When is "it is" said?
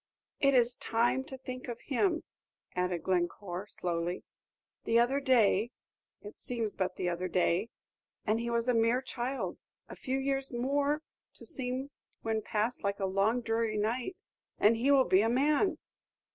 0.39-0.77